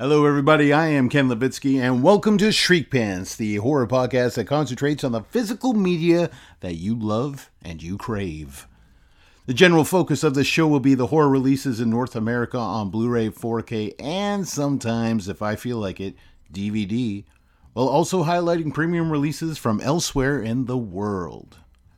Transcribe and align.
Hello, 0.00 0.26
everybody. 0.26 0.72
I 0.72 0.90
am 0.90 1.08
Ken 1.08 1.28
Levitsky, 1.28 1.80
and 1.80 2.04
welcome 2.04 2.38
to 2.38 2.52
Shriek 2.52 2.88
Pants, 2.88 3.34
the 3.34 3.56
horror 3.56 3.88
podcast 3.88 4.36
that 4.36 4.44
concentrates 4.44 5.02
on 5.02 5.10
the 5.10 5.24
physical 5.24 5.74
media 5.74 6.30
that 6.60 6.76
you 6.76 6.94
love 6.94 7.50
and 7.62 7.82
you 7.82 7.98
crave. 7.98 8.68
The 9.46 9.54
general 9.54 9.82
focus 9.82 10.22
of 10.22 10.34
the 10.34 10.44
show 10.44 10.68
will 10.68 10.78
be 10.78 10.94
the 10.94 11.08
horror 11.08 11.28
releases 11.28 11.80
in 11.80 11.90
North 11.90 12.14
America 12.14 12.56
on 12.56 12.90
Blu 12.90 13.08
ray, 13.08 13.28
4K, 13.28 13.96
and 13.98 14.46
sometimes, 14.46 15.28
if 15.28 15.42
I 15.42 15.56
feel 15.56 15.78
like 15.78 15.98
it, 15.98 16.14
DVD, 16.52 17.24
while 17.72 17.88
also 17.88 18.22
highlighting 18.22 18.72
premium 18.72 19.10
releases 19.10 19.58
from 19.58 19.80
elsewhere 19.80 20.40
in 20.40 20.66
the 20.66 20.78
world. 20.78 21.56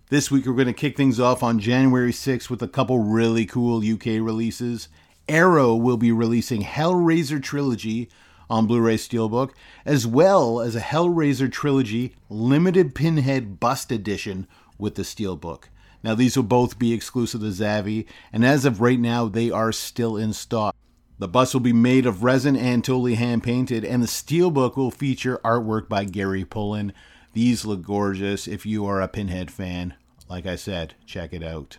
This 0.09 0.30
week, 0.30 0.46
we're 0.46 0.55
going 0.55 0.69
to 0.69 0.73
kick 0.73 0.96
things 0.96 1.21
off 1.21 1.43
on 1.43 1.59
January 1.59 2.12
6th 2.12 2.48
with 2.48 2.62
a 2.62 2.66
couple 2.66 2.98
really 3.01 3.45
cool 3.45 3.87
UK 3.87 4.07
releases. 4.24 4.88
Arrow 5.30 5.77
will 5.77 5.97
be 5.97 6.11
releasing 6.11 6.62
Hellraiser 6.62 7.41
Trilogy 7.41 8.09
on 8.51 8.66
Blu 8.66 8.80
ray 8.80 8.97
Steelbook, 8.97 9.52
as 9.84 10.05
well 10.05 10.61
as 10.61 10.75
a 10.75 10.80
Hellraiser 10.80 11.51
Trilogy 11.51 12.16
limited 12.29 12.97
Pinhead 12.97 13.61
Bust 13.61 13.93
Edition 13.93 14.48
with 14.77 14.97
the 14.97 15.02
Steelbook. 15.02 15.65
Now, 16.02 16.16
these 16.16 16.37
will 16.37 16.43
both 16.43 16.80
be 16.80 16.93
exclusive 16.93 17.43
to 17.43 17.46
Zavvi, 17.46 18.07
and 18.32 18.45
as 18.45 18.65
of 18.65 18.80
right 18.80 18.99
now, 18.99 19.29
they 19.29 19.52
are 19.52 19.71
still 19.71 20.16
in 20.16 20.32
stock. 20.32 20.74
The 21.21 21.29
bust 21.29 21.54
will 21.54 21.60
be 21.60 21.73
made 21.73 22.07
of 22.07 22.24
resin 22.24 22.57
and 22.57 22.82
totally 22.82 23.15
hand 23.15 23.45
painted, 23.45 23.85
and 23.85 24.02
the 24.02 24.09
Steelbook 24.09 24.76
will 24.76 24.91
feature 24.91 25.41
artwork 25.45 25.88
by 25.88 26.07
Gary 26.07 26.45
Pullen. 26.45 26.93
These 27.35 27.65
look 27.65 27.82
gorgeous 27.82 28.49
if 28.49 28.66
you 28.66 28.85
are 28.85 29.01
a 29.01 29.07
Pinhead 29.07 29.52
fan. 29.52 29.95
Like 30.29 30.47
I 30.47 30.57
said, 30.57 30.95
check 31.07 31.32
it 31.32 31.45
out. 31.45 31.79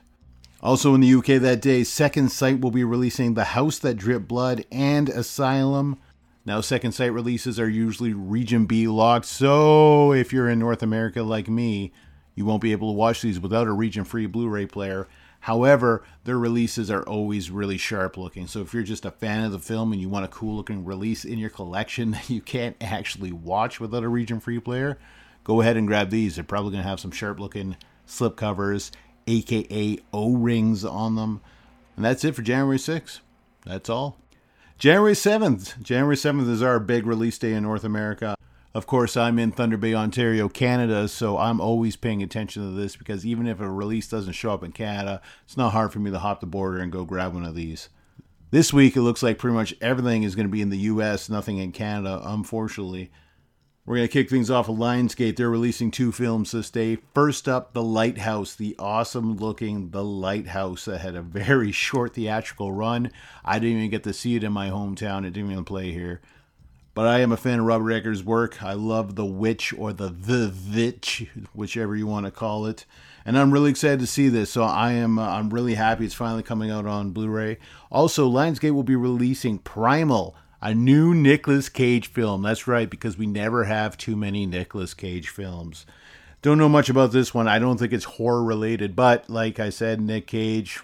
Also 0.63 0.93
in 0.93 1.01
the 1.01 1.15
UK 1.15 1.41
that 1.41 1.59
day, 1.59 1.83
Second 1.83 2.31
Sight 2.31 2.61
will 2.61 2.69
be 2.69 2.83
releasing 2.83 3.33
The 3.33 3.45
House 3.45 3.79
That 3.79 3.95
Dripped 3.95 4.27
Blood 4.27 4.63
and 4.71 5.09
Asylum. 5.09 5.97
Now, 6.45 6.61
Second 6.61 6.91
Sight 6.91 7.11
releases 7.11 7.59
are 7.59 7.69
usually 7.69 8.13
Region 8.13 8.67
B 8.67 8.87
locked, 8.87 9.25
so 9.25 10.13
if 10.13 10.31
you're 10.31 10.49
in 10.49 10.59
North 10.59 10.83
America 10.83 11.23
like 11.23 11.49
me, 11.49 11.91
you 12.35 12.45
won't 12.45 12.61
be 12.61 12.73
able 12.73 12.89
to 12.89 12.97
watch 12.97 13.23
these 13.23 13.39
without 13.39 13.67
a 13.67 13.71
region 13.71 14.03
free 14.03 14.27
Blu 14.27 14.47
ray 14.49 14.67
player. 14.67 15.07
However, 15.41 16.03
their 16.25 16.37
releases 16.37 16.91
are 16.91 17.01
always 17.03 17.49
really 17.49 17.79
sharp 17.79 18.15
looking. 18.15 18.45
So 18.45 18.61
if 18.61 18.71
you're 18.71 18.83
just 18.83 19.05
a 19.05 19.11
fan 19.11 19.43
of 19.43 19.51
the 19.51 19.57
film 19.57 19.91
and 19.91 19.99
you 19.99 20.09
want 20.09 20.25
a 20.25 20.27
cool 20.27 20.55
looking 20.55 20.85
release 20.85 21.25
in 21.25 21.39
your 21.39 21.49
collection 21.49 22.11
that 22.11 22.29
you 22.29 22.39
can't 22.39 22.75
actually 22.79 23.31
watch 23.31 23.79
without 23.79 24.03
a 24.03 24.09
region 24.09 24.39
free 24.39 24.59
player, 24.59 24.99
go 25.43 25.61
ahead 25.61 25.75
and 25.75 25.87
grab 25.87 26.11
these. 26.11 26.35
They're 26.35 26.43
probably 26.43 26.71
going 26.71 26.83
to 26.83 26.89
have 26.89 26.99
some 26.99 27.09
sharp 27.09 27.39
looking 27.39 27.77
slip 28.05 28.35
covers 28.35 28.91
aka 29.27 29.99
O 30.13 30.35
rings 30.35 30.83
on 30.85 31.15
them. 31.15 31.41
And 31.95 32.05
that's 32.05 32.23
it 32.23 32.35
for 32.35 32.41
January 32.41 32.77
6th. 32.77 33.19
That's 33.65 33.89
all. 33.89 34.17
January 34.77 35.13
7th. 35.13 35.81
January 35.81 36.15
7th 36.15 36.49
is 36.49 36.63
our 36.63 36.79
big 36.79 37.05
release 37.05 37.37
day 37.37 37.53
in 37.53 37.63
North 37.63 37.83
America. 37.83 38.35
Of 38.73 38.87
course, 38.87 39.17
I'm 39.17 39.37
in 39.37 39.51
Thunder 39.51 39.75
Bay, 39.75 39.93
Ontario, 39.93 40.47
Canada, 40.47 41.09
so 41.09 41.37
I'm 41.37 41.59
always 41.59 41.97
paying 41.97 42.23
attention 42.23 42.63
to 42.63 42.71
this 42.71 42.95
because 42.95 43.25
even 43.25 43.45
if 43.45 43.59
a 43.59 43.69
release 43.69 44.07
doesn't 44.07 44.33
show 44.33 44.53
up 44.53 44.63
in 44.63 44.71
Canada, 44.71 45.21
it's 45.43 45.57
not 45.57 45.73
hard 45.73 45.91
for 45.91 45.99
me 45.99 46.09
to 46.09 46.19
hop 46.19 46.39
the 46.39 46.45
border 46.45 46.79
and 46.79 46.91
go 46.91 47.03
grab 47.03 47.33
one 47.33 47.45
of 47.45 47.53
these. 47.53 47.89
This 48.49 48.71
week, 48.71 48.95
it 48.95 49.01
looks 49.01 49.21
like 49.21 49.37
pretty 49.37 49.55
much 49.55 49.75
everything 49.81 50.23
is 50.23 50.35
going 50.35 50.47
to 50.47 50.51
be 50.51 50.61
in 50.61 50.69
the 50.69 50.77
US, 50.77 51.29
nothing 51.29 51.57
in 51.57 51.73
Canada, 51.73 52.21
unfortunately. 52.23 53.11
We're 53.83 53.95
going 53.95 54.07
to 54.07 54.13
kick 54.13 54.29
things 54.29 54.51
off 54.51 54.67
with 54.67 54.77
Lionsgate. 54.77 55.35
They're 55.35 55.49
releasing 55.49 55.89
two 55.89 56.11
films 56.11 56.51
this 56.51 56.69
day. 56.69 56.99
First 57.15 57.49
up, 57.49 57.73
The 57.73 57.81
Lighthouse, 57.81 58.53
the 58.53 58.75
awesome 58.77 59.37
looking 59.37 59.89
The 59.89 60.03
Lighthouse 60.03 60.85
that 60.85 60.99
had 60.99 61.15
a 61.15 61.23
very 61.23 61.71
short 61.71 62.13
theatrical 62.13 62.71
run. 62.71 63.11
I 63.43 63.57
didn't 63.57 63.77
even 63.77 63.89
get 63.89 64.03
to 64.03 64.13
see 64.13 64.35
it 64.35 64.43
in 64.43 64.53
my 64.53 64.69
hometown, 64.69 65.25
it 65.25 65.31
didn't 65.31 65.51
even 65.51 65.65
play 65.65 65.91
here. 65.91 66.21
But 66.93 67.07
I 67.07 67.21
am 67.21 67.31
a 67.31 67.37
fan 67.37 67.59
of 67.59 67.65
Robert 67.65 67.91
Eggers' 67.91 68.23
work. 68.23 68.61
I 68.61 68.73
love 68.73 69.15
The 69.15 69.25
Witch 69.25 69.73
or 69.73 69.93
The 69.93 70.09
The 70.09 70.53
Witch, 70.75 71.25
whichever 71.53 71.95
you 71.95 72.05
want 72.05 72.27
to 72.27 72.31
call 72.31 72.67
it. 72.67 72.85
And 73.25 73.37
I'm 73.37 73.51
really 73.51 73.71
excited 73.71 73.99
to 74.01 74.07
see 74.07 74.29
this. 74.29 74.51
So 74.51 74.63
I 74.63 74.91
am 74.91 75.17
uh, 75.17 75.27
I'm 75.27 75.49
really 75.49 75.73
happy 75.73 76.05
it's 76.05 76.13
finally 76.13 76.43
coming 76.43 76.69
out 76.69 76.85
on 76.85 77.11
Blu-ray. 77.11 77.57
Also, 77.89 78.29
Lionsgate 78.29 78.75
will 78.75 78.83
be 78.83 78.95
releasing 78.95 79.57
Primal, 79.57 80.35
a 80.61 80.75
new 80.75 81.13
Nicolas 81.13 81.69
Cage 81.69 82.07
film. 82.07 82.43
That's 82.43 82.67
right, 82.67 82.89
because 82.89 83.17
we 83.17 83.25
never 83.25 83.63
have 83.63 83.97
too 83.97 84.15
many 84.15 84.45
Nicolas 84.45 84.93
Cage 84.93 85.29
films. 85.29 85.85
Don't 86.41 86.57
know 86.57 86.69
much 86.69 86.89
about 86.89 87.11
this 87.11 87.33
one. 87.33 87.47
I 87.47 87.59
don't 87.59 87.77
think 87.77 87.93
it's 87.93 88.05
horror 88.05 88.43
related, 88.43 88.95
but 88.95 89.29
like 89.29 89.59
I 89.59 89.69
said, 89.69 90.01
Nick 90.01 90.27
Cage. 90.27 90.79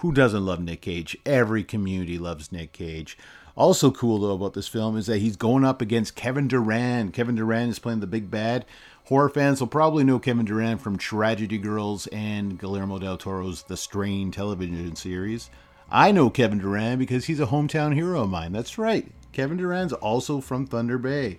Who 0.00 0.12
doesn't 0.12 0.44
love 0.44 0.60
Nick 0.60 0.82
Cage? 0.82 1.16
Every 1.24 1.64
community 1.64 2.18
loves 2.18 2.52
Nick 2.52 2.72
Cage. 2.72 3.16
Also 3.56 3.90
cool 3.90 4.18
though 4.18 4.34
about 4.34 4.52
this 4.52 4.68
film 4.68 4.98
is 4.98 5.06
that 5.06 5.20
he's 5.20 5.36
going 5.36 5.64
up 5.64 5.80
against 5.80 6.14
Kevin 6.14 6.46
Durand. 6.48 7.14
Kevin 7.14 7.34
Durand 7.34 7.70
is 7.70 7.78
playing 7.78 8.00
the 8.00 8.06
big 8.06 8.30
bad. 8.30 8.66
Horror 9.04 9.30
fans 9.30 9.60
will 9.60 9.68
probably 9.68 10.04
know 10.04 10.18
Kevin 10.18 10.44
Durand 10.44 10.82
from 10.82 10.98
Tragedy 10.98 11.56
Girls 11.56 12.06
and 12.08 12.58
Guillermo 12.58 12.98
del 12.98 13.16
Toro's 13.16 13.62
The 13.62 13.76
Strain 13.78 14.30
television 14.30 14.96
series. 14.96 15.48
I 15.90 16.10
know 16.10 16.30
Kevin 16.30 16.58
Durand 16.58 16.98
because 16.98 17.26
he's 17.26 17.40
a 17.40 17.46
hometown 17.46 17.94
hero 17.94 18.22
of 18.22 18.30
mine. 18.30 18.52
That's 18.52 18.78
right. 18.78 19.10
Kevin 19.32 19.56
Durand's 19.56 19.92
also 19.92 20.40
from 20.40 20.66
Thunder 20.66 20.98
Bay. 20.98 21.38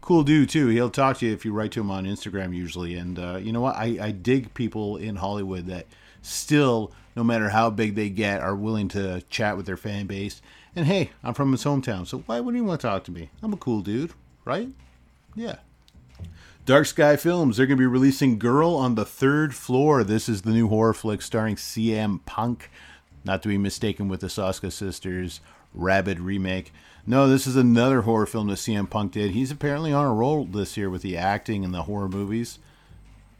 Cool 0.00 0.22
dude, 0.22 0.48
too. 0.48 0.68
He'll 0.68 0.90
talk 0.90 1.18
to 1.18 1.26
you 1.26 1.32
if 1.32 1.44
you 1.44 1.52
write 1.52 1.72
to 1.72 1.80
him 1.80 1.90
on 1.90 2.04
Instagram, 2.04 2.54
usually. 2.54 2.94
And 2.94 3.18
uh, 3.18 3.38
you 3.42 3.52
know 3.52 3.60
what? 3.60 3.76
I, 3.76 3.98
I 4.00 4.10
dig 4.12 4.54
people 4.54 4.96
in 4.96 5.16
Hollywood 5.16 5.66
that 5.66 5.86
still, 6.22 6.92
no 7.16 7.24
matter 7.24 7.48
how 7.48 7.70
big 7.70 7.96
they 7.96 8.08
get, 8.08 8.40
are 8.40 8.54
willing 8.54 8.88
to 8.88 9.22
chat 9.28 9.56
with 9.56 9.66
their 9.66 9.76
fan 9.76 10.06
base. 10.06 10.40
And 10.76 10.86
hey, 10.86 11.10
I'm 11.24 11.34
from 11.34 11.52
his 11.52 11.64
hometown, 11.64 12.06
so 12.06 12.18
why 12.26 12.38
wouldn't 12.38 12.62
he 12.62 12.66
want 12.66 12.80
to 12.80 12.86
talk 12.86 13.04
to 13.04 13.10
me? 13.10 13.30
I'm 13.42 13.52
a 13.52 13.56
cool 13.56 13.80
dude, 13.80 14.12
right? 14.44 14.68
Yeah. 15.34 15.56
Dark 16.66 16.86
Sky 16.86 17.16
Films, 17.16 17.56
they're 17.56 17.66
going 17.66 17.78
to 17.78 17.82
be 17.82 17.86
releasing 17.86 18.38
Girl 18.38 18.74
on 18.74 18.94
the 18.94 19.04
Third 19.04 19.54
Floor. 19.54 20.04
This 20.04 20.28
is 20.28 20.42
the 20.42 20.50
new 20.50 20.68
horror 20.68 20.94
flick 20.94 21.22
starring 21.22 21.56
CM 21.56 22.24
Punk 22.26 22.70
not 23.26 23.42
to 23.42 23.48
be 23.48 23.58
mistaken 23.58 24.08
with 24.08 24.20
the 24.20 24.28
Soska 24.28 24.72
Sisters 24.72 25.40
Rabid 25.74 26.20
remake. 26.20 26.72
No, 27.06 27.28
this 27.28 27.46
is 27.46 27.56
another 27.56 28.02
horror 28.02 28.24
film 28.24 28.46
that 28.46 28.54
CM 28.54 28.88
Punk 28.88 29.12
did. 29.12 29.32
He's 29.32 29.50
apparently 29.50 29.92
on 29.92 30.06
a 30.06 30.14
roll 30.14 30.44
this 30.44 30.76
year 30.76 30.88
with 30.88 31.02
the 31.02 31.16
acting 31.16 31.64
and 31.64 31.74
the 31.74 31.82
horror 31.82 32.08
movies. 32.08 32.58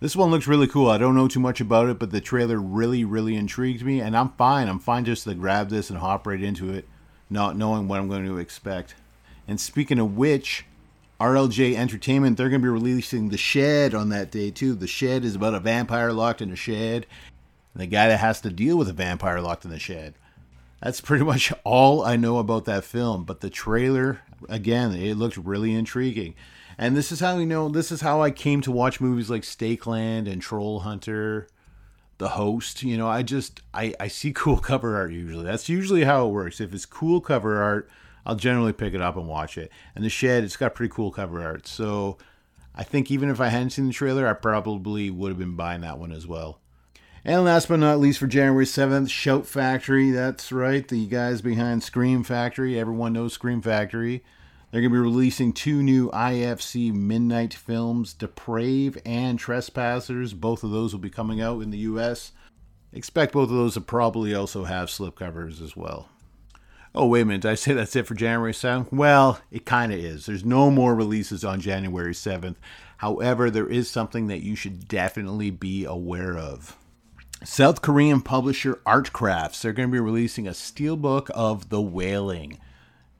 This 0.00 0.14
one 0.14 0.30
looks 0.30 0.47
really 0.47 0.66
cool. 0.66 0.91
I 0.91 0.98
don't 0.98 1.14
know 1.14 1.28
too 1.28 1.41
much 1.41 1.60
about 1.60 1.88
it, 1.88 1.98
but 1.98 2.10
the 2.10 2.20
trailer 2.20 2.58
really, 2.58 3.04
really 3.04 3.34
intrigued 3.34 3.82
me, 3.82 4.00
and 4.00 4.14
I'm 4.14 4.28
fine. 4.30 4.69
I'm 4.69 4.78
fine 4.78 5.06
just 5.06 5.24
to 5.24 5.34
grab 5.34 5.70
this 5.70 5.88
and 5.88 5.98
hop 6.00 6.26
right 6.26 6.42
into 6.42 6.74
it, 6.74 6.86
not 7.30 7.56
knowing 7.56 7.88
what 7.88 7.98
I'm 7.98 8.08
going 8.08 8.26
to 8.26 8.38
expect. 8.38 8.94
And 9.48 9.58
speaking 9.58 9.98
of 9.98 10.16
which, 10.16 10.66
RLJ 11.18 11.76
Entertainment, 11.76 12.36
they're 12.36 12.50
going 12.50 12.60
to 12.60 12.66
be 12.66 12.68
releasing 12.68 13.30
The 13.30 13.38
Shed 13.38 13.94
on 13.94 14.10
that 14.10 14.30
day, 14.30 14.50
too. 14.50 14.74
The 14.74 14.86
Shed 14.86 15.24
is 15.24 15.34
about 15.34 15.54
a 15.54 15.60
vampire 15.60 16.12
locked 16.12 16.42
in 16.42 16.53
a 16.53 16.56
shed, 16.56 17.06
the 17.76 17.87
guy 17.87 18.09
that 18.09 18.19
has 18.19 18.41
to 18.41 18.50
deal 18.50 18.76
with 18.76 18.88
a 18.88 18.92
vampire 18.92 19.41
locked 19.41 19.64
in 19.64 19.70
the 19.70 19.78
shed. 19.78 20.14
That's 20.82 21.00
pretty 21.00 21.25
much 21.32 21.53
all 21.64 22.03
I 22.03 22.16
know 22.16 22.38
about 22.38 22.64
that 22.66 22.84
film. 22.84 23.25
But 23.25 23.41
the 23.41 23.50
trailer, 23.50 24.22
again, 24.48 24.92
it 24.94 25.14
looked 25.14 25.37
really 25.37 25.75
intriguing. 25.75 26.34
And 26.78 26.97
this 26.97 27.10
is 27.10 27.20
how 27.20 27.38
you 27.38 27.47
know. 27.47 27.69
This 27.69 27.91
is 27.91 28.03
how 28.03 28.22
I 28.22 28.31
came 28.31 28.60
to 28.62 28.72
watch 28.72 29.00
movies 29.00 29.30
like 29.30 29.45
Stake 29.45 29.86
Land 29.86 30.28
and 30.28 30.42
Troll 30.42 30.80
Hunter, 30.80 31.48
The 32.18 32.30
Host. 32.30 32.83
You 32.83 32.98
know, 32.98 33.09
I 33.09 33.22
just 33.22 33.62
I 33.72 33.95
I 33.98 34.09
see 34.09 34.33
cool 34.34 34.59
cover 34.59 34.97
art 34.97 35.12
usually. 35.12 35.45
That's 35.45 35.68
usually 35.68 36.04
how 36.04 36.27
it 36.27 36.33
works. 36.33 36.60
If 36.60 36.74
it's 36.74 36.86
cool 36.86 37.21
cover 37.21 37.62
art, 37.62 37.89
I'll 38.27 38.36
generally 38.36 38.74
pick 38.74 38.92
it 38.92 39.00
up 39.00 39.16
and 39.16 39.27
watch 39.27 39.56
it. 39.56 39.71
And 39.95 40.04
The 40.04 40.10
Shed, 40.10 40.45
it's 40.45 40.56
got 40.56 40.74
pretty 40.74 40.92
cool 40.92 41.10
cover 41.10 41.42
art. 41.42 41.66
So 41.66 42.18
I 42.74 42.83
think 42.83 43.10
even 43.10 43.30
if 43.30 43.41
I 43.41 43.48
hadn't 43.48 43.71
seen 43.71 43.86
the 43.86 43.92
trailer, 43.92 44.28
I 44.28 44.34
probably 44.34 45.09
would 45.09 45.30
have 45.30 45.39
been 45.39 45.56
buying 45.56 45.80
that 45.80 45.98
one 45.98 46.12
as 46.12 46.27
well. 46.27 46.60
And 47.28 47.44
last 47.44 47.66
but 47.66 47.80
not 47.80 47.98
least, 47.98 48.20
for 48.20 48.28
January 48.28 48.64
7th, 48.64 49.10
Shout 49.10 49.48
Factory. 49.48 50.12
That's 50.12 50.52
right, 50.52 50.86
the 50.86 51.08
guys 51.08 51.42
behind 51.42 51.82
Scream 51.82 52.22
Factory. 52.22 52.78
Everyone 52.78 53.14
knows 53.14 53.32
Scream 53.32 53.60
Factory. 53.60 54.22
They're 54.70 54.80
going 54.80 54.92
to 54.92 54.96
be 54.96 55.00
releasing 55.00 55.52
two 55.52 55.82
new 55.82 56.08
IFC 56.10 56.94
Midnight 56.94 57.52
films, 57.52 58.14
Deprave 58.14 59.00
and 59.04 59.40
Trespassers. 59.40 60.34
Both 60.34 60.62
of 60.62 60.70
those 60.70 60.92
will 60.92 61.00
be 61.00 61.10
coming 61.10 61.40
out 61.40 61.62
in 61.62 61.70
the 61.70 61.78
US. 61.78 62.30
Expect 62.92 63.32
both 63.32 63.50
of 63.50 63.56
those 63.56 63.74
to 63.74 63.80
probably 63.80 64.32
also 64.32 64.62
have 64.62 64.86
slipcovers 64.86 65.60
as 65.60 65.76
well. 65.76 66.08
Oh, 66.94 67.08
wait 67.08 67.22
a 67.22 67.24
minute. 67.24 67.42
Did 67.42 67.50
I 67.50 67.54
say 67.56 67.72
that's 67.72 67.96
it 67.96 68.06
for 68.06 68.14
January 68.14 68.52
7th? 68.52 68.92
Well, 68.92 69.40
it 69.50 69.66
kind 69.66 69.92
of 69.92 69.98
is. 69.98 70.26
There's 70.26 70.44
no 70.44 70.70
more 70.70 70.94
releases 70.94 71.44
on 71.44 71.60
January 71.60 72.14
7th. 72.14 72.54
However, 72.98 73.50
there 73.50 73.68
is 73.68 73.90
something 73.90 74.28
that 74.28 74.44
you 74.44 74.54
should 74.54 74.86
definitely 74.86 75.50
be 75.50 75.84
aware 75.84 76.38
of. 76.38 76.76
South 77.44 77.83
Korean 77.83 78.22
publisher 78.22 78.80
Artcrafts, 78.86 79.60
they're 79.60 79.72
going 79.72 79.88
to 79.88 79.92
be 79.92 80.00
releasing 80.00 80.48
a 80.48 80.53
steelbook 80.53 81.28
of 81.30 81.68
The 81.68 81.80
Wailing. 81.83 82.59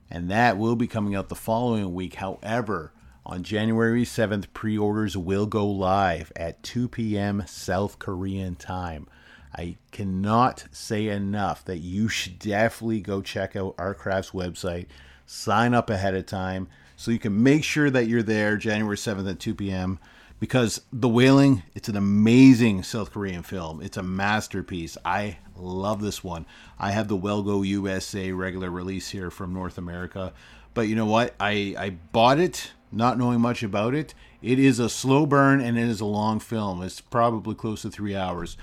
And 0.09 0.29
that 0.31 0.57
will 0.57 0.75
be 0.75 0.87
coming 0.87 1.15
out 1.15 1.29
the 1.29 1.35
following 1.35 1.93
week. 1.93 2.15
However, 2.15 2.93
on 3.25 3.43
January 3.43 4.03
7th, 4.03 4.45
pre 4.53 4.77
orders 4.77 5.15
will 5.15 5.45
go 5.45 5.67
live 5.67 6.31
at 6.35 6.63
2 6.63 6.87
p.m. 6.87 7.43
South 7.45 7.99
Korean 7.99 8.55
time. 8.55 9.07
I 9.55 9.77
cannot 9.91 10.65
say 10.71 11.07
enough 11.07 11.63
that 11.65 11.79
you 11.79 12.09
should 12.09 12.39
definitely 12.39 13.01
go 13.01 13.21
check 13.21 13.55
out 13.55 13.77
Artcraft's 13.77 14.31
website. 14.31 14.87
sign 15.25 15.73
up 15.73 15.89
ahead 15.89 16.15
of 16.15 16.25
time 16.25 16.67
so 16.95 17.11
you 17.11 17.19
can 17.19 17.43
make 17.43 17.63
sure 17.63 17.89
that 17.89 18.07
you're 18.07 18.23
there 18.23 18.57
January 18.57 18.97
7th 18.97 19.29
at 19.29 19.39
2 19.39 19.55
p.m. 19.55 19.99
Because 20.39 20.81
The 20.93 21.09
Wailing, 21.09 21.63
it's 21.73 21.89
an 21.89 21.97
amazing 21.97 22.83
South 22.83 23.11
Korean 23.11 23.41
film. 23.41 23.81
It's 23.81 23.97
a 23.97 24.03
masterpiece. 24.03 24.95
I 25.03 25.39
love 25.55 26.01
this 26.01 26.23
one. 26.23 26.45
I 26.77 26.91
have 26.91 27.07
the 27.07 27.15
Well 27.15 27.41
Go 27.41 27.63
USA 27.63 28.31
regular 28.31 28.69
release 28.69 29.09
here 29.09 29.31
from 29.31 29.53
North 29.53 29.77
America. 29.77 30.33
But 30.75 30.87
you 30.87 30.95
know 30.95 31.07
what? 31.07 31.33
I, 31.39 31.75
I 31.77 31.89
bought 31.89 32.39
it 32.39 32.71
not 32.91 33.17
knowing 33.17 33.41
much 33.41 33.63
about 33.63 33.95
it. 33.95 34.13
It 34.41 34.59
is 34.59 34.79
a 34.79 34.89
slow 34.89 35.25
burn 35.25 35.59
and 35.59 35.77
it 35.77 35.87
is 35.87 36.01
a 36.01 36.05
long 36.05 36.39
film. 36.39 36.83
It's 36.83 37.01
probably 37.01 37.55
close 37.55 37.81
to 37.81 37.89
three 37.89 38.15
hours. 38.15 38.57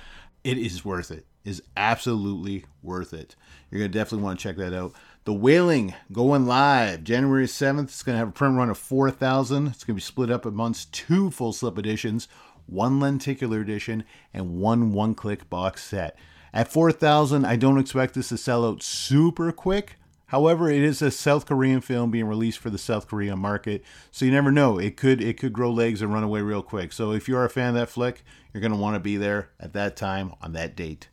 It 0.44 0.58
is 0.58 0.84
worth 0.84 1.10
it. 1.10 1.26
it 1.44 1.50
is 1.50 1.62
absolutely 1.76 2.64
worth 2.82 3.12
it. 3.12 3.34
You're 3.70 3.80
gonna 3.80 3.88
definitely 3.88 4.24
want 4.24 4.38
to 4.38 4.42
check 4.42 4.56
that 4.56 4.72
out. 4.72 4.92
The 5.24 5.32
Wailing 5.32 5.94
going 6.12 6.44
live 6.44 7.02
January 7.02 7.46
7th. 7.46 7.84
It's 7.84 8.02
gonna 8.02 8.18
have 8.18 8.28
a 8.28 8.32
print 8.32 8.56
run 8.56 8.68
of 8.68 8.76
4,000. 8.76 9.68
It's 9.68 9.82
gonna 9.82 9.94
be 9.94 10.02
split 10.02 10.30
up 10.30 10.44
amongst 10.44 10.92
two 10.92 11.30
full 11.30 11.54
slip 11.54 11.78
editions, 11.78 12.28
one 12.66 13.00
lenticular 13.00 13.60
edition, 13.60 14.04
and 14.34 14.58
one 14.58 14.92
one-click 14.92 15.48
box 15.48 15.82
set. 15.82 16.16
At 16.52 16.70
4,000, 16.70 17.46
I 17.46 17.56
don't 17.56 17.78
expect 17.78 18.14
this 18.14 18.28
to 18.28 18.36
sell 18.36 18.66
out 18.66 18.82
super 18.82 19.50
quick 19.50 19.96
However, 20.34 20.68
it 20.68 20.82
is 20.82 21.00
a 21.00 21.12
South 21.12 21.46
Korean 21.46 21.80
film 21.80 22.10
being 22.10 22.24
released 22.24 22.58
for 22.58 22.68
the 22.68 22.76
South 22.76 23.06
Korean 23.06 23.38
market, 23.38 23.84
so 24.10 24.24
you 24.24 24.32
never 24.32 24.50
know. 24.50 24.78
It 24.78 24.96
could 24.96 25.22
it 25.22 25.38
could 25.38 25.52
grow 25.52 25.70
legs 25.70 26.02
and 26.02 26.12
run 26.12 26.24
away 26.24 26.40
real 26.40 26.62
quick. 26.62 26.92
So 26.92 27.12
if 27.12 27.28
you 27.28 27.36
are 27.36 27.44
a 27.44 27.50
fan 27.50 27.68
of 27.68 27.74
that 27.74 27.88
flick, 27.88 28.24
you're 28.52 28.60
going 28.60 28.72
to 28.72 28.78
want 28.78 28.96
to 28.96 29.00
be 29.00 29.16
there 29.16 29.50
at 29.60 29.74
that 29.74 29.96
time 29.96 30.32
on 30.40 30.52
that 30.52 30.74
date. 30.74 31.08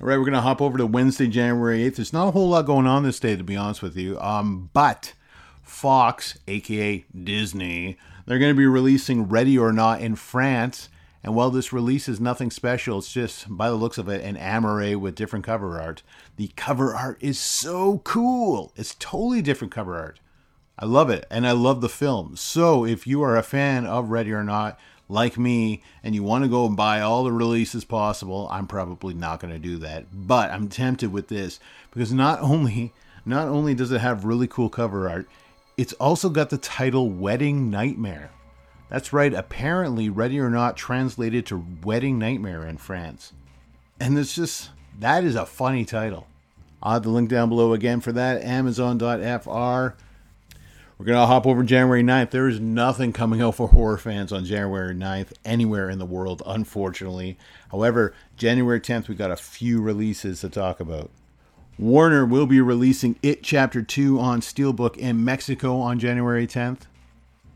All 0.00 0.06
right, 0.06 0.18
we're 0.18 0.24
going 0.24 0.34
to 0.34 0.40
hop 0.40 0.60
over 0.60 0.76
to 0.78 0.86
Wednesday, 0.86 1.26
January 1.26 1.80
8th. 1.90 1.96
There's 1.96 2.12
not 2.12 2.28
a 2.28 2.30
whole 2.32 2.50
lot 2.50 2.66
going 2.66 2.86
on 2.86 3.02
this 3.02 3.18
day, 3.18 3.34
to 3.34 3.42
be 3.42 3.56
honest 3.56 3.82
with 3.82 3.96
you. 3.96 4.20
Um, 4.20 4.70
but 4.72 5.14
Fox, 5.62 6.38
aka 6.46 7.04
Disney, 7.24 7.96
they're 8.26 8.38
going 8.38 8.52
to 8.52 8.58
be 8.58 8.66
releasing 8.66 9.28
Ready 9.28 9.56
or 9.56 9.72
Not 9.72 10.00
in 10.00 10.14
France 10.16 10.88
and 11.26 11.34
while 11.34 11.50
this 11.50 11.72
release 11.72 12.08
is 12.08 12.20
nothing 12.20 12.52
special, 12.52 12.98
it's 12.98 13.12
just, 13.12 13.46
by 13.48 13.68
the 13.68 13.74
looks 13.74 13.98
of 13.98 14.08
it, 14.08 14.24
an 14.24 14.36
Amaray 14.36 14.94
with 14.94 15.16
different 15.16 15.44
cover 15.44 15.80
art. 15.80 16.04
The 16.36 16.52
cover 16.54 16.94
art 16.94 17.18
is 17.20 17.36
so 17.36 17.98
cool. 18.04 18.72
It's 18.76 18.94
totally 18.94 19.42
different 19.42 19.72
cover 19.72 19.96
art. 19.96 20.20
I 20.78 20.84
love 20.84 21.10
it, 21.10 21.26
and 21.28 21.44
I 21.44 21.50
love 21.50 21.80
the 21.80 21.88
film. 21.88 22.36
So 22.36 22.84
if 22.84 23.08
you 23.08 23.22
are 23.22 23.36
a 23.36 23.42
fan 23.42 23.86
of 23.86 24.10
Ready 24.10 24.32
or 24.32 24.44
Not, 24.44 24.78
like 25.08 25.38
me, 25.38 25.82
and 26.02 26.14
you 26.14 26.22
want 26.22 26.44
to 26.44 26.50
go 26.50 26.66
and 26.66 26.76
buy 26.76 27.00
all 27.00 27.24
the 27.24 27.32
releases 27.32 27.84
possible, 27.84 28.48
I'm 28.50 28.66
probably 28.66 29.14
not 29.14 29.40
going 29.40 29.52
to 29.52 29.58
do 29.58 29.76
that. 29.78 30.06
But 30.12 30.50
I'm 30.50 30.68
tempted 30.68 31.12
with 31.12 31.28
this 31.28 31.60
because 31.90 32.12
not 32.12 32.40
only 32.40 32.92
not 33.24 33.48
only 33.48 33.74
does 33.74 33.90
it 33.90 34.00
have 34.00 34.24
really 34.24 34.46
cool 34.46 34.68
cover 34.68 35.08
art, 35.08 35.28
it's 35.76 35.92
also 35.94 36.28
got 36.28 36.50
the 36.50 36.58
title 36.58 37.10
Wedding 37.10 37.70
Nightmare. 37.70 38.30
That's 38.88 39.12
right, 39.12 39.34
apparently 39.34 40.08
Ready 40.08 40.38
or 40.38 40.48
Not 40.48 40.76
translated 40.76 41.44
to 41.46 41.66
Wedding 41.82 42.18
Nightmare 42.18 42.64
in 42.64 42.78
France. 42.78 43.32
And 43.98 44.16
it's 44.16 44.34
just, 44.34 44.70
that 45.00 45.24
is 45.24 45.34
a 45.34 45.44
funny 45.44 45.84
title. 45.84 46.28
I'll 46.80 46.94
have 46.94 47.02
the 47.02 47.10
link 47.10 47.28
down 47.28 47.48
below 47.48 47.72
again 47.72 48.00
for 48.00 48.12
that, 48.12 48.42
amazon.fr. 48.42 49.96
We're 50.98 51.04
going 51.04 51.18
to 51.18 51.26
hop 51.26 51.46
over 51.46 51.62
January 51.62 52.02
9th. 52.02 52.30
There 52.30 52.48
is 52.48 52.58
nothing 52.58 53.12
coming 53.12 53.42
out 53.42 53.56
for 53.56 53.68
horror 53.68 53.98
fans 53.98 54.32
on 54.32 54.46
January 54.46 54.94
9th 54.94 55.34
anywhere 55.44 55.90
in 55.90 55.98
the 55.98 56.06
world, 56.06 56.42
unfortunately. 56.46 57.36
However, 57.70 58.14
January 58.38 58.80
10th, 58.80 59.06
we 59.06 59.14
got 59.14 59.30
a 59.30 59.36
few 59.36 59.82
releases 59.82 60.40
to 60.40 60.48
talk 60.48 60.80
about. 60.80 61.10
Warner 61.78 62.24
will 62.24 62.46
be 62.46 62.62
releasing 62.62 63.18
It 63.22 63.42
Chapter 63.42 63.82
2 63.82 64.18
on 64.18 64.40
Steelbook 64.40 64.96
in 64.96 65.22
Mexico 65.22 65.78
on 65.80 65.98
January 65.98 66.46
10th. 66.46 66.82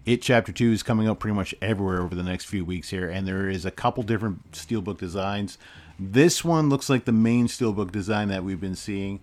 It 0.04 0.20
Chapter 0.20 0.52
2 0.52 0.72
is 0.72 0.82
coming 0.82 1.08
out 1.08 1.18
pretty 1.18 1.34
much 1.34 1.54
everywhere 1.62 2.02
over 2.02 2.14
the 2.14 2.22
next 2.22 2.44
few 2.44 2.66
weeks 2.66 2.90
here, 2.90 3.08
and 3.08 3.26
there 3.26 3.48
is 3.48 3.64
a 3.64 3.70
couple 3.70 4.02
different 4.02 4.52
steelbook 4.52 4.98
designs. 4.98 5.56
This 5.98 6.44
one 6.44 6.68
looks 6.68 6.90
like 6.90 7.06
the 7.06 7.12
main 7.12 7.46
steelbook 7.46 7.90
design 7.90 8.28
that 8.28 8.44
we've 8.44 8.60
been 8.60 8.76
seeing. 8.76 9.20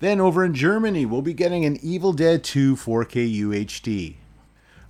Then 0.00 0.20
over 0.20 0.44
in 0.44 0.54
Germany, 0.54 1.06
we'll 1.06 1.22
be 1.22 1.34
getting 1.34 1.64
an 1.64 1.78
Evil 1.82 2.12
Dead 2.12 2.44
2 2.44 2.76
4K 2.76 3.40
UHD. 3.40 4.14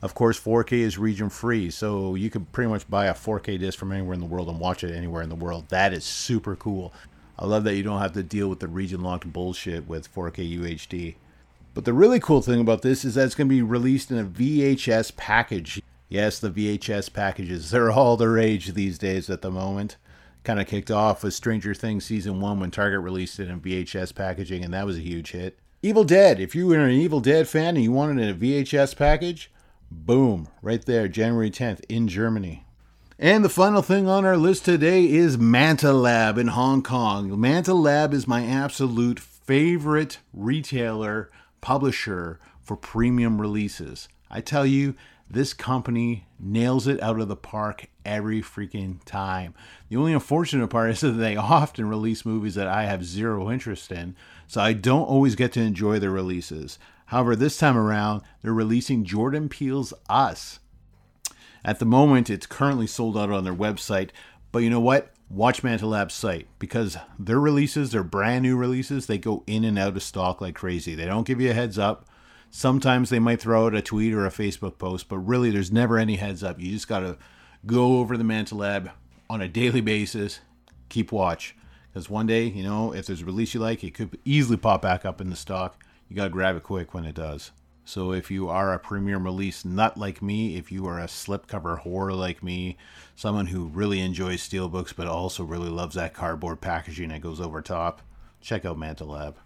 Of 0.02 0.14
course, 0.14 0.38
4K 0.38 0.72
is 0.72 0.98
region 0.98 1.30
free, 1.30 1.70
so 1.70 2.14
you 2.14 2.30
can 2.30 2.44
pretty 2.46 2.70
much 2.70 2.88
buy 2.90 3.06
a 3.06 3.14
4K 3.14 3.58
disc 3.58 3.78
from 3.78 3.90
anywhere 3.90 4.14
in 4.14 4.20
the 4.20 4.26
world 4.26 4.48
and 4.48 4.60
watch 4.60 4.84
it 4.84 4.94
anywhere 4.94 5.22
in 5.22 5.30
the 5.30 5.34
world. 5.34 5.70
That 5.70 5.92
is 5.92 6.04
super 6.04 6.54
cool. 6.54 6.92
I 7.38 7.46
love 7.46 7.64
that 7.64 7.74
you 7.74 7.82
don't 7.82 8.00
have 8.00 8.12
to 8.12 8.22
deal 8.22 8.48
with 8.48 8.60
the 8.60 8.68
region 8.68 9.02
locked 9.02 9.32
bullshit 9.32 9.88
with 9.88 10.14
4K 10.14 10.58
UHD. 10.58 11.14
But 11.72 11.84
the 11.84 11.92
really 11.92 12.20
cool 12.20 12.42
thing 12.42 12.60
about 12.60 12.82
this 12.82 13.04
is 13.04 13.14
that 13.14 13.24
it's 13.24 13.34
going 13.34 13.48
to 13.48 13.54
be 13.54 13.62
released 13.62 14.10
in 14.10 14.18
a 14.18 14.24
VHS 14.24 15.16
package. 15.16 15.80
Yes, 16.08 16.38
the 16.38 16.50
VHS 16.50 17.12
packages. 17.12 17.70
They're 17.70 17.90
all 17.90 18.16
the 18.16 18.28
rage 18.28 18.74
these 18.74 18.98
days 18.98 19.30
at 19.30 19.42
the 19.42 19.50
moment. 19.50 19.96
Kind 20.44 20.60
of 20.60 20.66
kicked 20.66 20.90
off 20.90 21.22
with 21.22 21.34
Stranger 21.34 21.74
Things 21.74 22.04
Season 22.04 22.40
1 22.40 22.60
when 22.60 22.70
Target 22.70 23.00
released 23.00 23.38
it 23.38 23.48
in 23.48 23.60
VHS 23.60 24.14
packaging, 24.14 24.64
and 24.64 24.72
that 24.72 24.86
was 24.86 24.96
a 24.96 25.02
huge 25.02 25.32
hit. 25.32 25.58
Evil 25.82 26.04
Dead. 26.04 26.40
If 26.40 26.54
you 26.54 26.66
were 26.66 26.78
an 26.78 26.90
Evil 26.90 27.20
Dead 27.20 27.46
fan 27.46 27.76
and 27.76 27.84
you 27.84 27.92
wanted 27.92 28.28
a 28.28 28.34
VHS 28.34 28.96
package, 28.96 29.50
boom, 29.90 30.48
right 30.62 30.84
there, 30.84 31.06
January 31.06 31.50
10th 31.50 31.82
in 31.88 32.08
Germany. 32.08 32.64
And 33.18 33.44
the 33.44 33.48
final 33.48 33.82
thing 33.82 34.08
on 34.08 34.24
our 34.24 34.36
list 34.36 34.64
today 34.64 35.04
is 35.04 35.38
Manta 35.38 35.92
Lab 35.92 36.38
in 36.38 36.48
Hong 36.48 36.82
Kong. 36.82 37.38
Manta 37.40 37.74
Lab 37.74 38.14
is 38.14 38.28
my 38.28 38.44
absolute 38.44 39.18
favorite 39.18 40.18
retailer 40.32 41.30
publisher 41.60 42.38
for 42.62 42.76
premium 42.76 43.40
releases. 43.40 44.08
I 44.30 44.40
tell 44.40 44.64
you, 44.64 44.94
this 45.30 45.52
company 45.52 46.26
nails 46.38 46.86
it 46.86 47.02
out 47.02 47.20
of 47.20 47.28
the 47.28 47.36
park 47.36 47.86
every 48.04 48.40
freaking 48.40 48.98
time. 49.04 49.54
The 49.88 49.96
only 49.96 50.12
unfortunate 50.12 50.68
part 50.68 50.90
is 50.92 51.00
that 51.00 51.12
they 51.12 51.36
often 51.36 51.88
release 51.88 52.24
movies 52.24 52.54
that 52.54 52.68
I 52.68 52.84
have 52.84 53.04
zero 53.04 53.50
interest 53.50 53.92
in, 53.92 54.16
so 54.46 54.60
I 54.60 54.72
don't 54.72 55.08
always 55.08 55.34
get 55.34 55.52
to 55.52 55.60
enjoy 55.60 55.98
their 55.98 56.10
releases. 56.10 56.78
However, 57.06 57.36
this 57.36 57.58
time 57.58 57.76
around, 57.76 58.22
they're 58.42 58.52
releasing 58.52 59.04
Jordan 59.04 59.48
Peele's 59.48 59.94
Us. 60.08 60.60
At 61.64 61.78
the 61.78 61.86
moment, 61.86 62.30
it's 62.30 62.46
currently 62.46 62.86
sold 62.86 63.16
out 63.16 63.30
on 63.30 63.44
their 63.44 63.54
website, 63.54 64.10
but 64.52 64.60
you 64.60 64.70
know 64.70 64.80
what? 64.80 65.14
watch 65.30 65.62
Manta 65.62 65.86
Lab's 65.86 66.14
site 66.14 66.46
because 66.58 66.96
their 67.18 67.40
releases, 67.40 67.90
their 67.90 68.02
brand 68.02 68.42
new 68.42 68.56
releases, 68.56 69.06
they 69.06 69.18
go 69.18 69.42
in 69.46 69.64
and 69.64 69.78
out 69.78 69.96
of 69.96 70.02
stock 70.02 70.40
like 70.40 70.54
crazy. 70.54 70.94
They 70.94 71.06
don't 71.06 71.26
give 71.26 71.40
you 71.40 71.50
a 71.50 71.54
heads 71.54 71.78
up. 71.78 72.06
Sometimes 72.50 73.10
they 73.10 73.18
might 73.18 73.40
throw 73.40 73.66
out 73.66 73.74
a 73.74 73.82
tweet 73.82 74.14
or 74.14 74.26
a 74.26 74.30
Facebook 74.30 74.78
post, 74.78 75.08
but 75.08 75.18
really 75.18 75.50
there's 75.50 75.70
never 75.70 75.98
any 75.98 76.16
heads 76.16 76.42
up. 76.42 76.60
You 76.60 76.70
just 76.72 76.88
got 76.88 77.00
to 77.00 77.18
go 77.66 77.98
over 77.98 78.16
the 78.16 78.24
Manta 78.24 78.54
Lab 78.54 78.90
on 79.28 79.42
a 79.42 79.48
daily 79.48 79.80
basis, 79.80 80.40
keep 80.88 81.12
watch. 81.12 81.54
Because 81.92 82.08
one 82.08 82.26
day, 82.26 82.44
you 82.44 82.62
know, 82.62 82.92
if 82.94 83.06
there's 83.06 83.22
a 83.22 83.26
release 83.26 83.54
you 83.54 83.60
like, 83.60 83.84
it 83.84 83.94
could 83.94 84.18
easily 84.24 84.56
pop 84.56 84.82
back 84.82 85.04
up 85.04 85.20
in 85.20 85.30
the 85.30 85.36
stock. 85.36 85.82
You 86.08 86.16
got 86.16 86.24
to 86.24 86.30
grab 86.30 86.56
it 86.56 86.62
quick 86.62 86.94
when 86.94 87.04
it 87.04 87.14
does. 87.14 87.50
So 87.84 88.12
if 88.12 88.30
you 88.30 88.48
are 88.50 88.74
a 88.74 88.78
premium 88.78 89.24
release 89.24 89.64
nut 89.64 89.96
like 89.96 90.20
me, 90.20 90.56
if 90.56 90.70
you 90.70 90.86
are 90.86 90.98
a 90.98 91.06
slipcover 91.06 91.82
whore 91.82 92.14
like 92.14 92.42
me, 92.42 92.76
someone 93.16 93.46
who 93.46 93.66
really 93.66 94.00
enjoys 94.00 94.46
steelbooks 94.46 94.94
but 94.94 95.06
also 95.06 95.42
really 95.42 95.70
loves 95.70 95.94
that 95.94 96.12
cardboard 96.12 96.60
packaging 96.60 97.08
that 97.08 97.22
goes 97.22 97.40
over 97.40 97.62
top, 97.62 98.02
check 98.42 98.66
out 98.66 98.78
Manta 98.78 99.04
Lab. 99.04 99.38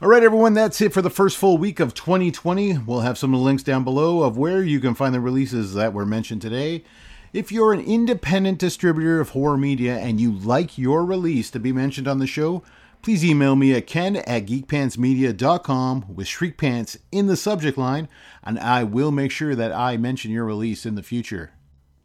All 0.00 0.08
right, 0.08 0.22
everyone, 0.22 0.54
that's 0.54 0.80
it 0.80 0.92
for 0.92 1.02
the 1.02 1.10
first 1.10 1.36
full 1.36 1.58
week 1.58 1.80
of 1.80 1.92
2020. 1.92 2.78
We'll 2.78 3.00
have 3.00 3.18
some 3.18 3.34
links 3.34 3.64
down 3.64 3.82
below 3.82 4.22
of 4.22 4.38
where 4.38 4.62
you 4.62 4.78
can 4.78 4.94
find 4.94 5.12
the 5.12 5.20
releases 5.20 5.74
that 5.74 5.92
were 5.92 6.06
mentioned 6.06 6.40
today. 6.40 6.84
If 7.32 7.50
you're 7.50 7.72
an 7.72 7.80
independent 7.80 8.60
distributor 8.60 9.18
of 9.18 9.30
horror 9.30 9.56
media 9.56 9.98
and 9.98 10.20
you 10.20 10.30
like 10.30 10.78
your 10.78 11.04
release 11.04 11.50
to 11.50 11.58
be 11.58 11.72
mentioned 11.72 12.06
on 12.06 12.20
the 12.20 12.28
show, 12.28 12.62
please 13.02 13.24
email 13.24 13.56
me 13.56 13.74
at 13.74 13.88
ken 13.88 14.14
at 14.14 14.46
geekpantsmedia.com 14.46 16.14
with 16.14 16.28
shriekpants 16.28 16.96
in 17.10 17.26
the 17.26 17.36
subject 17.36 17.76
line, 17.76 18.08
and 18.44 18.56
I 18.60 18.84
will 18.84 19.10
make 19.10 19.32
sure 19.32 19.56
that 19.56 19.72
I 19.72 19.96
mention 19.96 20.30
your 20.30 20.44
release 20.44 20.86
in 20.86 20.94
the 20.94 21.02
future. 21.02 21.50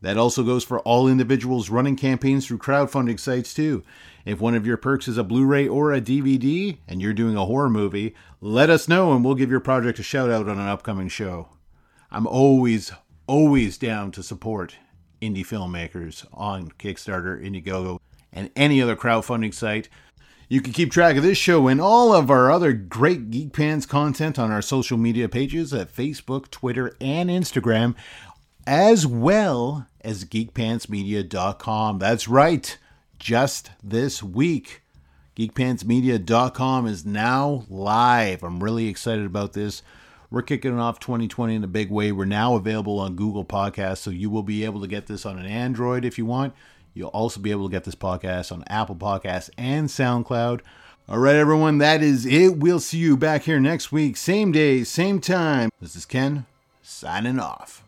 That 0.04 0.18
also 0.18 0.44
goes 0.44 0.66
for 0.66 0.80
all 0.82 1.08
individuals 1.08 1.70
running 1.70 1.96
campaigns 1.96 2.46
through 2.46 2.58
crowdfunding 2.58 3.18
sites, 3.18 3.54
too. 3.54 3.84
If 4.26 4.42
one 4.42 4.54
of 4.54 4.68
your 4.68 4.76
perks 4.76 5.08
is 5.08 5.18
a 5.18 5.24
Blu 5.24 5.46
ray 5.46 5.66
or 5.66 5.94
a 5.94 6.02
DVD 6.02 6.78
and 6.90 7.02
you're 7.02 7.14
doing 7.14 7.38
a 7.38 7.46
horror 7.46 7.70
movie, 7.70 8.14
let 8.42 8.70
us 8.70 8.90
know 8.90 9.14
and 9.14 9.24
we'll 9.24 9.34
give 9.34 9.50
your 9.50 9.62
project 9.62 10.00
a 10.00 10.04
shout 10.04 10.30
out 10.30 10.50
on 10.50 10.60
an 10.60 10.68
upcoming 10.68 11.08
show. 11.08 11.48
I'm 12.12 12.28
always, 12.28 12.92
always 13.28 13.78
down 13.78 14.12
to 14.12 14.24
support 14.24 14.76
indie 15.22 15.46
filmmakers 15.48 16.28
on 16.34 16.72
Kickstarter, 16.72 17.42
Indiegogo, 17.42 17.98
and 18.34 18.52
any 18.58 18.82
other 18.82 18.98
crowdfunding 18.98 19.54
site. 19.54 19.88
You 20.50 20.60
can 20.62 20.74
keep 20.74 20.92
track 20.92 21.16
of 21.16 21.24
this 21.24 21.38
show 21.38 21.68
and 21.70 21.80
all 21.80 22.14
of 22.14 22.30
our 22.30 22.52
other 22.52 22.74
great 22.74 23.32
Geek 23.32 23.54
Pants 23.54 23.86
content 23.86 24.38
on 24.38 24.52
our 24.52 24.62
social 24.62 24.98
media 24.98 25.30
pages 25.30 25.74
at 25.74 25.96
Facebook, 25.96 26.52
Twitter, 26.52 26.96
and 27.00 27.30
Instagram, 27.30 27.96
as 28.66 29.06
well 29.06 29.88
as 30.02 30.26
geekpantsmedia.com. 30.26 32.00
That's 32.00 32.28
right, 32.28 32.78
just 33.20 33.72
this 33.84 34.22
week. 34.22 34.82
Geekpantsmedia.com 35.36 36.86
is 36.86 37.06
now 37.06 37.66
live. 37.70 38.44
I'm 38.44 38.64
really 38.64 38.88
excited 38.88 39.26
about 39.26 39.54
this. 39.54 39.82
We're 40.30 40.42
kicking 40.42 40.80
off 40.80 41.00
2020 41.00 41.56
in 41.56 41.64
a 41.64 41.68
big 41.68 41.92
way. 41.92 42.12
We're 42.12 42.26
now 42.26 42.56
available 42.56 43.00
on 43.00 43.16
Google 43.16 43.46
Podcasts, 43.46 44.00
so 44.00 44.10
you 44.12 44.30
will 44.30 44.44
be 44.44 44.66
able 44.66 44.82
to 44.82 44.88
get 44.88 45.08
this 45.08 45.26
on 45.26 45.38
an 45.38 45.46
Android 45.46 46.06
if 46.06 46.18
you 46.18 46.26
want. 46.26 46.54
You'll 46.94 47.10
also 47.10 47.40
be 47.40 47.52
able 47.52 47.68
to 47.68 47.72
get 47.72 47.84
this 47.84 47.96
podcast 47.96 48.52
on 48.52 48.64
Apple 48.68 48.96
Podcasts 48.96 49.50
and 49.58 49.88
SoundCloud. 49.90 50.62
All 51.10 51.20
right, 51.20 51.36
everyone, 51.36 51.80
that 51.80 52.02
is 52.02 52.26
it. 52.26 52.58
We'll 52.58 52.80
see 52.80 52.98
you 52.98 53.18
back 53.18 53.44
here 53.44 53.60
next 53.60 53.92
week, 53.92 54.18
same 54.18 54.52
day, 54.52 54.84
same 54.84 55.20
time. 55.20 55.70
This 55.82 55.96
is 55.96 56.06
Ken, 56.06 56.46
signing 56.82 57.40
off. 57.40 57.84